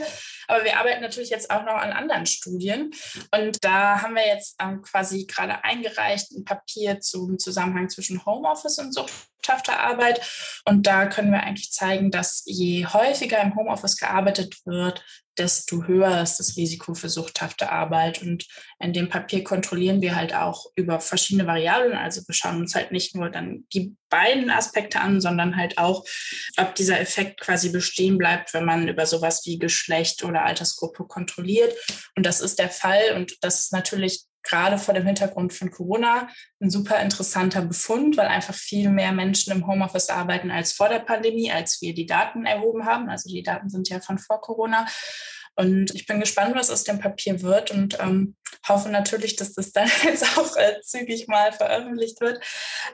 Aber 0.49 0.65
wir 0.65 0.79
arbeiten 0.79 1.03
natürlich 1.03 1.31
jetzt 1.31 1.51
auch 1.51 1.65
noch 1.65 1.75
an 1.75 1.93
anderen 1.93 2.27
Studien. 2.27 2.91
Und 3.35 3.63
da 3.63 4.03
haben 4.03 4.15
wir 4.15 4.27
jetzt 4.27 4.57
ähm, 4.61 4.83
quasi 4.83 5.27
gerade 5.27 5.63
eingereicht 5.63 6.33
ein 6.33 6.45
Papier 6.45 7.01
zum 7.01 7.39
Zusammenhang 7.39 7.89
zwischen 7.89 8.25
Homeoffice 8.25 8.79
und 8.79 8.95
suchthafter 8.95 9.79
Arbeit. 9.79 10.21
Und 10.65 10.87
da 10.87 11.07
können 11.07 11.31
wir 11.31 11.43
eigentlich 11.43 11.71
zeigen, 11.71 12.11
dass 12.11 12.43
je 12.47 12.87
häufiger 12.87 13.41
im 13.41 13.55
Homeoffice 13.55 13.97
gearbeitet 13.97 14.57
wird, 14.65 15.05
desto 15.39 15.87
höher 15.87 16.21
ist 16.21 16.37
das 16.37 16.57
Risiko 16.57 16.95
für 16.95 17.09
suchthafte 17.09 17.71
Arbeit. 17.71 18.23
Und 18.23 18.47
in 18.81 18.93
dem 18.93 19.09
Papier 19.09 19.45
kontrollieren 19.45 20.03
wir 20.03 20.17
halt 20.17 20.35
auch 20.35 20.67
über 20.75 21.01
verschiedene 21.01 21.47
Variablen. 21.47 21.97
Also 21.97 22.23
wir 22.27 22.35
schauen 22.35 22.61
uns 22.61 22.75
halt 22.75 22.93
nicht 22.93 23.15
nur 23.15 23.31
dann 23.31 23.65
die 23.73 23.97
beiden 24.09 24.51
Aspekte 24.51 25.01
an, 25.01 25.21
sondern 25.21 25.57
halt 25.57 25.79
auch, 25.79 26.05
ob 26.57 26.75
dieser 26.75 27.01
Effekt 27.01 27.41
quasi 27.41 27.71
bestehen 27.71 28.19
bleibt, 28.19 28.55
wenn 28.55 28.65
man 28.65 28.89
über 28.89 29.07
sowas 29.07 29.43
wie 29.45 29.59
Geschlecht 29.59 30.25
oder 30.25 30.38
Altersgruppe 30.45 31.05
kontrolliert. 31.05 31.75
Und 32.17 32.27
das 32.27 32.41
ist 32.41 32.59
der 32.59 32.71
Fall. 32.71 33.15
Und 33.17 33.37
das 33.43 33.61
ist 33.61 33.73
natürlich 33.73 34.25
gerade 34.43 34.79
vor 34.79 34.95
dem 34.95 35.07
Hintergrund 35.07 35.53
von 35.53 35.71
Corona 35.71 36.29
ein 36.61 36.71
super 36.71 37.01
interessanter 37.01 37.63
Befund, 37.63 38.17
weil 38.17 38.29
einfach 38.29 38.55
viel 38.55 38.89
mehr 38.89 39.13
Menschen 39.13 39.53
im 39.53 39.67
Homeoffice 39.67 40.09
arbeiten 40.09 40.51
als 40.51 40.73
vor 40.73 40.89
der 40.89 41.01
Pandemie, 41.01 41.53
als 41.53 41.81
wir 41.83 41.95
die 41.95 42.07
Daten 42.07 42.47
erhoben 42.47 42.87
haben. 42.87 43.09
Also 43.09 43.29
die 43.29 43.43
Daten 43.43 43.69
sind 43.69 43.89
ja 43.89 44.01
von 44.01 44.19
vor 44.19 44.41
Corona. 44.41 44.87
Und 45.59 45.93
ich 45.93 46.07
bin 46.07 46.21
gespannt, 46.21 46.55
was 46.55 46.71
aus 46.71 46.85
dem 46.85 47.01
Papier 47.01 47.43
wird 47.43 47.73
und 47.73 47.99
ähm, 47.99 48.37
hoffe 48.69 48.91
natürlich, 48.91 49.35
dass 49.35 49.55
das 49.55 49.73
dann 49.73 49.91
jetzt 50.05 50.39
auch 50.39 50.57
äh, 50.57 50.81
zügig 50.83 51.27
mal 51.27 51.51
veröffentlicht 51.51 52.21
wird. 52.21 52.41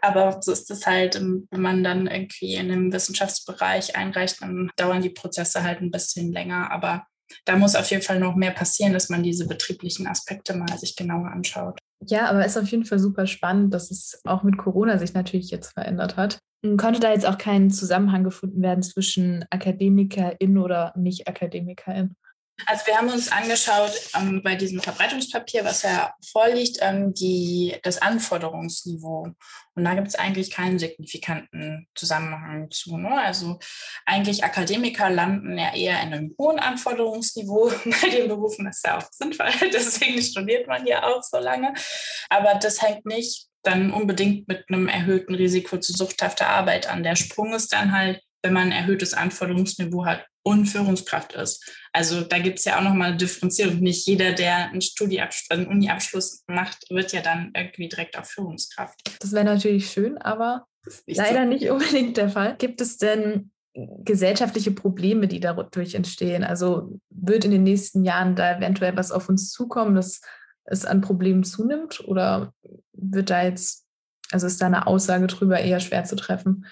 Aber 0.00 0.40
so 0.40 0.50
ist 0.50 0.70
es 0.70 0.86
halt, 0.86 1.16
ähm, 1.16 1.46
wenn 1.50 1.60
man 1.60 1.84
dann 1.84 2.06
irgendwie 2.06 2.54
in 2.54 2.72
einem 2.72 2.90
Wissenschaftsbereich 2.90 3.96
einreicht, 3.96 4.40
dann 4.40 4.70
dauern 4.76 5.02
die 5.02 5.10
Prozesse 5.10 5.62
halt 5.62 5.82
ein 5.82 5.90
bisschen 5.90 6.32
länger. 6.32 6.70
Aber 6.72 7.06
da 7.44 7.56
muss 7.56 7.74
auf 7.74 7.90
jeden 7.90 8.02
Fall 8.02 8.18
noch 8.18 8.34
mehr 8.34 8.50
passieren, 8.50 8.92
dass 8.92 9.08
man 9.08 9.22
diese 9.22 9.46
betrieblichen 9.46 10.06
Aspekte 10.06 10.54
mal 10.54 10.78
sich 10.78 10.96
genauer 10.96 11.30
anschaut. 11.30 11.78
Ja, 12.06 12.28
aber 12.28 12.44
es 12.44 12.56
ist 12.56 12.62
auf 12.62 12.68
jeden 12.68 12.84
Fall 12.84 12.98
super 12.98 13.26
spannend, 13.26 13.72
dass 13.72 13.90
es 13.90 14.20
auch 14.24 14.42
mit 14.42 14.58
Corona 14.58 14.98
sich 14.98 15.14
natürlich 15.14 15.50
jetzt 15.50 15.72
verändert 15.72 16.16
hat. 16.16 16.38
Konnte 16.76 17.00
da 17.00 17.12
jetzt 17.12 17.26
auch 17.26 17.36
kein 17.36 17.70
Zusammenhang 17.70 18.24
gefunden 18.24 18.62
werden 18.62 18.82
zwischen 18.82 19.44
AkademikerInnen 19.50 20.58
oder 20.58 20.92
Nicht-AkademikerInnen? 20.96 22.16
Also 22.66 22.86
wir 22.86 22.96
haben 22.96 23.10
uns 23.10 23.32
angeschaut 23.32 23.92
ähm, 24.14 24.40
bei 24.42 24.54
diesem 24.54 24.80
Verbreitungspapier, 24.80 25.64
was 25.64 25.82
ja 25.82 26.14
vorliegt, 26.32 26.78
ähm, 26.80 27.12
die, 27.12 27.76
das 27.82 28.00
Anforderungsniveau. 28.00 29.28
Und 29.74 29.84
da 29.84 29.94
gibt 29.94 30.08
es 30.08 30.14
eigentlich 30.14 30.50
keinen 30.50 30.78
signifikanten 30.78 31.88
Zusammenhang 31.96 32.70
zu. 32.70 32.96
Ne? 32.96 33.10
Also 33.10 33.58
eigentlich 34.06 34.44
Akademiker 34.44 35.10
landen 35.10 35.58
ja 35.58 35.74
eher 35.74 36.00
in 36.02 36.14
einem 36.14 36.34
hohen 36.38 36.60
Anforderungsniveau 36.60 37.72
bei 38.02 38.08
den 38.08 38.28
Berufen. 38.28 38.66
Das 38.66 38.76
ist 38.76 38.86
ja 38.86 38.98
auch 38.98 39.08
sinnvoll, 39.10 39.50
deswegen 39.72 40.22
studiert 40.22 40.68
man 40.68 40.86
ja 40.86 41.02
auch 41.04 41.22
so 41.22 41.38
lange. 41.38 41.74
Aber 42.30 42.54
das 42.54 42.80
hängt 42.80 43.04
nicht 43.04 43.48
dann 43.62 43.92
unbedingt 43.92 44.46
mit 44.46 44.64
einem 44.68 44.88
erhöhten 44.88 45.34
Risiko 45.34 45.78
zu 45.78 45.92
suchthafter 45.92 46.48
Arbeit 46.48 46.86
an. 46.88 47.02
Der 47.02 47.16
Sprung 47.16 47.52
ist 47.54 47.72
dann 47.72 47.92
halt 47.92 48.20
wenn 48.44 48.52
man 48.52 48.64
ein 48.64 48.72
erhöhtes 48.72 49.14
Anforderungsniveau 49.14 50.04
hat 50.04 50.26
und 50.42 50.66
Führungskraft 50.66 51.32
ist. 51.32 51.64
Also 51.92 52.20
da 52.20 52.38
gibt 52.38 52.58
es 52.58 52.66
ja 52.66 52.78
auch 52.78 52.82
nochmal 52.82 53.08
eine 53.08 53.16
Differenzierung. 53.16 53.80
Nicht 53.80 54.06
jeder, 54.06 54.32
der 54.32 54.70
einen 54.70 54.82
Studieabschluss, 54.82 55.50
einen 55.50 55.66
Uni-Abschluss 55.66 56.44
macht, 56.46 56.84
wird 56.90 57.12
ja 57.12 57.22
dann 57.22 57.50
irgendwie 57.56 57.88
direkt 57.88 58.18
auf 58.18 58.28
Führungskraft. 58.28 59.00
Das 59.20 59.32
wäre 59.32 59.44
natürlich 59.44 59.90
schön, 59.90 60.18
aber 60.18 60.66
nicht 61.06 61.16
leider 61.16 61.44
so. 61.44 61.48
nicht 61.48 61.70
unbedingt 61.70 62.18
der 62.18 62.28
Fall. 62.28 62.56
Gibt 62.58 62.82
es 62.82 62.98
denn 62.98 63.50
gesellschaftliche 63.74 64.70
Probleme, 64.70 65.26
die 65.26 65.40
dadurch 65.40 65.94
entstehen? 65.94 66.44
Also 66.44 67.00
wird 67.08 67.46
in 67.46 67.50
den 67.50 67.62
nächsten 67.62 68.04
Jahren 68.04 68.36
da 68.36 68.58
eventuell 68.58 68.96
was 68.96 69.10
auf 69.10 69.30
uns 69.30 69.50
zukommen, 69.50 69.94
dass 69.94 70.20
es 70.64 70.84
an 70.84 71.00
Problemen 71.00 71.44
zunimmt? 71.44 72.06
Oder 72.06 72.52
wird 72.92 73.30
da 73.30 73.42
jetzt, 73.42 73.86
also 74.30 74.46
ist 74.46 74.60
da 74.60 74.66
eine 74.66 74.86
Aussage 74.86 75.26
drüber 75.26 75.58
eher 75.58 75.80
schwer 75.80 76.04
zu 76.04 76.16
treffen? 76.16 76.66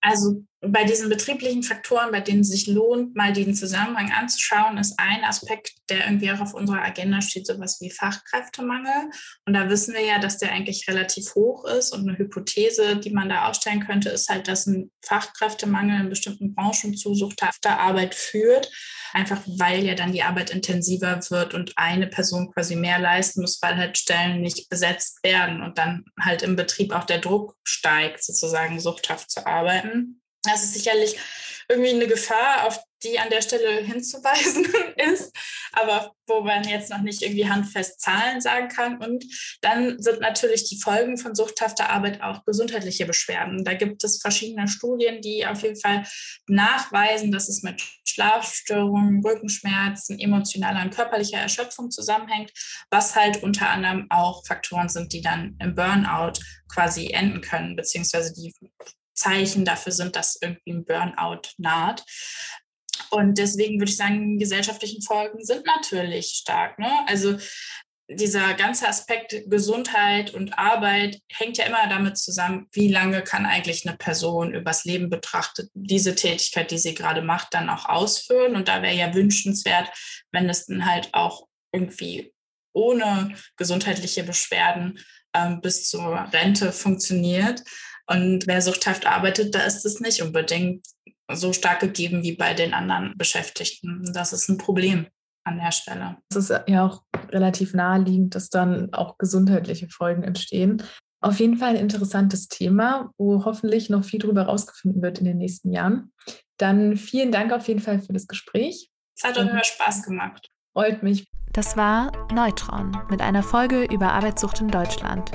Also 0.00 0.44
bei 0.68 0.84
diesen 0.84 1.08
betrieblichen 1.08 1.62
Faktoren, 1.62 2.12
bei 2.12 2.20
denen 2.20 2.40
es 2.40 2.48
sich 2.48 2.66
lohnt, 2.66 3.14
mal 3.14 3.32
den 3.32 3.54
Zusammenhang 3.54 4.12
anzuschauen, 4.12 4.78
ist 4.78 4.94
ein 4.98 5.24
Aspekt, 5.24 5.72
der 5.88 6.06
irgendwie 6.06 6.30
auch 6.30 6.40
auf 6.40 6.54
unserer 6.54 6.82
Agenda 6.82 7.20
steht, 7.20 7.46
sowas 7.46 7.78
wie 7.80 7.90
Fachkräftemangel. 7.90 9.10
Und 9.46 9.54
da 9.54 9.68
wissen 9.68 9.94
wir 9.94 10.04
ja, 10.04 10.18
dass 10.18 10.38
der 10.38 10.52
eigentlich 10.52 10.86
relativ 10.88 11.34
hoch 11.34 11.64
ist. 11.64 11.92
Und 11.92 12.08
eine 12.08 12.18
Hypothese, 12.18 12.96
die 12.96 13.10
man 13.10 13.28
da 13.28 13.48
aufstellen 13.48 13.86
könnte, 13.86 14.10
ist 14.10 14.28
halt, 14.28 14.48
dass 14.48 14.66
ein 14.66 14.90
Fachkräftemangel 15.02 16.00
in 16.00 16.08
bestimmten 16.08 16.54
Branchen 16.54 16.96
zu 16.96 17.14
suchthafter 17.14 17.78
Arbeit 17.78 18.14
führt. 18.14 18.70
Einfach 19.12 19.40
weil 19.46 19.84
ja 19.84 19.94
dann 19.94 20.12
die 20.12 20.24
Arbeit 20.24 20.50
intensiver 20.50 21.20
wird 21.30 21.54
und 21.54 21.72
eine 21.76 22.08
Person 22.08 22.50
quasi 22.52 22.74
mehr 22.74 22.98
leisten 22.98 23.42
muss, 23.42 23.62
weil 23.62 23.76
halt 23.76 23.96
Stellen 23.96 24.40
nicht 24.40 24.68
besetzt 24.68 25.22
werden 25.22 25.62
und 25.62 25.78
dann 25.78 26.04
halt 26.20 26.42
im 26.42 26.56
Betrieb 26.56 26.92
auch 26.92 27.04
der 27.04 27.18
Druck 27.18 27.54
steigt, 27.62 28.24
sozusagen 28.24 28.80
suchthaft 28.80 29.30
zu 29.30 29.46
arbeiten. 29.46 30.20
Das 30.44 30.62
ist 30.62 30.74
sicherlich 30.74 31.16
irgendwie 31.68 31.90
eine 31.90 32.06
Gefahr, 32.06 32.66
auf 32.66 32.78
die 33.02 33.18
an 33.18 33.30
der 33.30 33.42
Stelle 33.42 33.82
hinzuweisen 33.82 34.66
ist, 35.12 35.34
aber 35.72 36.14
wo 36.26 36.40
man 36.40 36.64
jetzt 36.64 36.90
noch 36.90 37.02
nicht 37.02 37.22
irgendwie 37.22 37.48
handfest 37.48 38.00
Zahlen 38.00 38.40
sagen 38.40 38.68
kann. 38.68 38.98
Und 38.98 39.24
dann 39.60 40.00
sind 40.00 40.20
natürlich 40.20 40.68
die 40.68 40.80
Folgen 40.80 41.18
von 41.18 41.34
suchthafter 41.34 41.90
Arbeit 41.90 42.22
auch 42.22 42.44
gesundheitliche 42.44 43.04
Beschwerden. 43.04 43.62
Da 43.64 43.74
gibt 43.74 44.02
es 44.04 44.20
verschiedene 44.20 44.68
Studien, 44.68 45.20
die 45.20 45.46
auf 45.46 45.62
jeden 45.62 45.78
Fall 45.78 46.04
nachweisen, 46.46 47.30
dass 47.30 47.48
es 47.48 47.62
mit 47.62 47.82
Schlafstörungen, 48.06 49.22
Rückenschmerzen, 49.24 50.18
emotionaler 50.18 50.82
und 50.82 50.94
körperlicher 50.94 51.38
Erschöpfung 51.38 51.90
zusammenhängt, 51.90 52.52
was 52.90 53.14
halt 53.14 53.42
unter 53.42 53.68
anderem 53.68 54.06
auch 54.08 54.46
Faktoren 54.46 54.88
sind, 54.88 55.12
die 55.12 55.20
dann 55.20 55.56
im 55.60 55.74
Burnout 55.74 56.40
quasi 56.72 57.10
enden 57.10 57.42
können, 57.42 57.76
beziehungsweise 57.76 58.32
die 58.32 58.54
Zeichen 59.14 59.64
dafür 59.64 59.92
sind, 59.92 60.16
dass 60.16 60.38
irgendwie 60.40 60.72
ein 60.72 60.84
Burnout 60.84 61.48
naht. 61.58 62.04
Und 63.10 63.38
deswegen 63.38 63.80
würde 63.80 63.90
ich 63.90 63.96
sagen, 63.96 64.38
gesellschaftlichen 64.38 65.02
Folgen 65.02 65.44
sind 65.44 65.64
natürlich 65.66 66.30
stark. 66.30 66.78
Ne? 66.78 66.90
Also 67.06 67.38
dieser 68.08 68.54
ganze 68.54 68.86
Aspekt 68.86 69.44
Gesundheit 69.46 70.34
und 70.34 70.58
Arbeit 70.58 71.20
hängt 71.32 71.56
ja 71.56 71.64
immer 71.64 71.88
damit 71.88 72.18
zusammen, 72.18 72.66
wie 72.72 72.88
lange 72.88 73.22
kann 73.22 73.46
eigentlich 73.46 73.86
eine 73.86 73.96
Person 73.96 74.52
übers 74.54 74.84
Leben 74.84 75.08
betrachtet 75.08 75.70
diese 75.74 76.14
Tätigkeit, 76.14 76.70
die 76.70 76.78
sie 76.78 76.94
gerade 76.94 77.22
macht, 77.22 77.54
dann 77.54 77.70
auch 77.70 77.86
ausführen. 77.86 78.56
Und 78.56 78.68
da 78.68 78.82
wäre 78.82 78.94
ja 78.94 79.14
wünschenswert, 79.14 79.90
wenn 80.32 80.50
es 80.50 80.66
dann 80.66 80.84
halt 80.84 81.08
auch 81.12 81.46
irgendwie 81.72 82.32
ohne 82.74 83.34
gesundheitliche 83.56 84.24
Beschwerden 84.24 84.98
ähm, 85.32 85.60
bis 85.60 85.88
zur 85.88 86.28
Rente 86.32 86.72
funktioniert. 86.72 87.62
Und 88.06 88.46
wer 88.46 88.60
suchthaft 88.60 89.06
arbeitet, 89.06 89.54
da 89.54 89.60
ist 89.60 89.84
es 89.84 90.00
nicht 90.00 90.22
unbedingt 90.22 90.86
so 91.32 91.52
stark 91.52 91.80
gegeben 91.80 92.22
wie 92.22 92.36
bei 92.36 92.54
den 92.54 92.74
anderen 92.74 93.16
Beschäftigten. 93.16 94.10
Das 94.12 94.32
ist 94.32 94.48
ein 94.48 94.58
Problem 94.58 95.06
an 95.44 95.58
der 95.58 95.72
Stelle. 95.72 96.18
Es 96.30 96.36
ist 96.36 96.62
ja 96.66 96.86
auch 96.86 97.02
relativ 97.30 97.74
naheliegend, 97.74 98.34
dass 98.34 98.50
dann 98.50 98.92
auch 98.92 99.18
gesundheitliche 99.18 99.88
Folgen 99.88 100.22
entstehen. 100.22 100.82
Auf 101.20 101.40
jeden 101.40 101.56
Fall 101.56 101.70
ein 101.70 101.76
interessantes 101.76 102.48
Thema, 102.48 103.10
wo 103.16 103.44
hoffentlich 103.46 103.88
noch 103.88 104.04
viel 104.04 104.20
darüber 104.20 104.42
rausgefunden 104.42 105.00
wird 105.02 105.20
in 105.20 105.24
den 105.24 105.38
nächsten 105.38 105.72
Jahren. 105.72 106.12
Dann 106.58 106.96
vielen 106.96 107.32
Dank 107.32 107.52
auf 107.52 107.66
jeden 107.66 107.80
Fall 107.80 108.00
für 108.00 108.12
das 108.12 108.26
Gespräch. 108.26 108.90
Es 109.16 109.24
hat 109.24 109.38
auch 109.38 109.48
immer 109.48 109.64
Spaß 109.64 110.02
gemacht. 110.02 110.50
Freut 110.74 111.02
mich. 111.02 111.26
Das 111.52 111.76
war 111.76 112.10
Neutron 112.32 112.96
mit 113.08 113.22
einer 113.22 113.42
Folge 113.42 113.84
über 113.84 114.12
Arbeitssucht 114.12 114.60
in 114.60 114.68
Deutschland. 114.68 115.30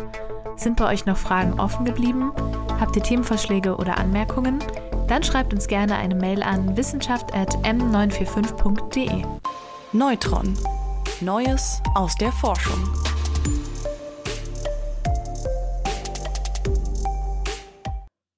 Sind 0.60 0.76
bei 0.76 0.92
euch 0.92 1.06
noch 1.06 1.16
Fragen 1.16 1.58
offen 1.58 1.86
geblieben? 1.86 2.34
Habt 2.82 2.98
ihr 2.98 3.04
Themenvorschläge 3.04 3.78
oder 3.78 3.98
Anmerkungen? 3.98 4.60
Dann 5.08 5.24
schreibt 5.24 5.54
uns 5.54 5.68
gerne 5.68 5.96
eine 5.96 6.16
Mail 6.16 6.44
an 6.44 6.76
wissenschaft.m945.de. 6.76 9.24
Neutron. 9.94 10.60
Neues 11.22 11.82
aus 11.96 12.14
der 12.16 12.34
Forschung. 12.34 12.78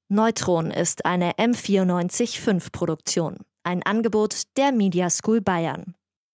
Neutron 0.10 0.70
ist 0.70 1.06
eine 1.06 1.32
M945 1.34 2.72
Produktion, 2.72 3.38
ein 3.64 3.82
Angebot 3.82 4.44
der 4.58 4.72
Media 4.72 5.10
School 5.10 5.42
Bayern. 5.42 5.96